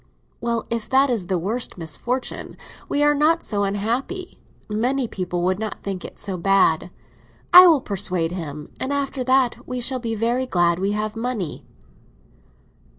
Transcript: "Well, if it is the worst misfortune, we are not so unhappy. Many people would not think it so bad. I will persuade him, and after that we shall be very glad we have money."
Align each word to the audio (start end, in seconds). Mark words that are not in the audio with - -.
"Well, 0.39 0.65
if 0.71 0.89
it 0.91 1.09
is 1.11 1.27
the 1.27 1.37
worst 1.37 1.77
misfortune, 1.77 2.57
we 2.89 3.03
are 3.03 3.13
not 3.13 3.43
so 3.43 3.63
unhappy. 3.63 4.39
Many 4.67 5.07
people 5.07 5.43
would 5.43 5.59
not 5.59 5.83
think 5.83 6.03
it 6.03 6.17
so 6.17 6.37
bad. 6.37 6.89
I 7.53 7.67
will 7.67 7.81
persuade 7.81 8.31
him, 8.31 8.71
and 8.79 8.91
after 8.91 9.23
that 9.23 9.67
we 9.67 9.79
shall 9.79 9.99
be 9.99 10.15
very 10.15 10.47
glad 10.47 10.79
we 10.79 10.93
have 10.93 11.15
money." 11.15 11.67